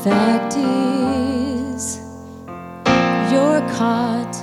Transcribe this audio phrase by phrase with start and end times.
[0.00, 2.00] The fact is,
[3.30, 4.34] you're caught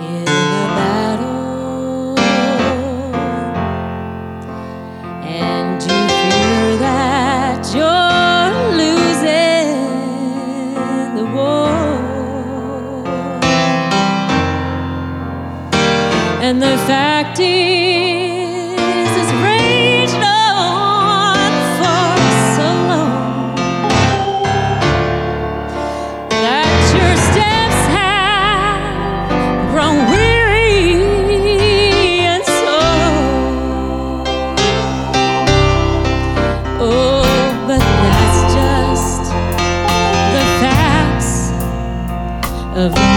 [0.00, 2.18] in the battle,
[5.22, 9.74] and you fear that you're losing
[11.14, 11.68] the war.
[16.40, 17.85] And the fact is,
[42.76, 43.15] of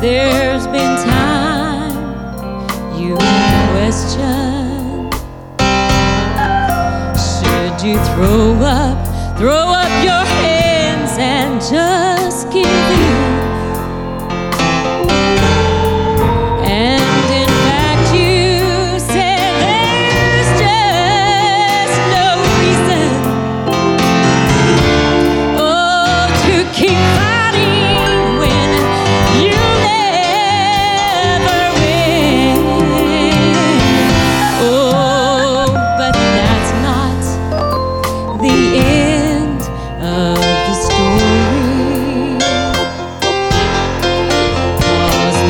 [0.00, 1.92] There's been time
[2.98, 3.16] you
[3.68, 5.10] question.
[7.20, 9.06] Should you throw up,
[9.36, 12.79] throw up your hands and just give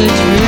[0.01, 0.40] the dream.